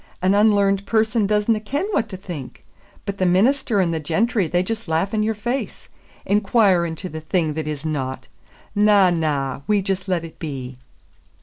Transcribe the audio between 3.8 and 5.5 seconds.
the gentry they just laugh in your